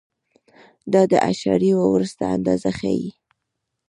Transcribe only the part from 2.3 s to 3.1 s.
اندازه ښیي.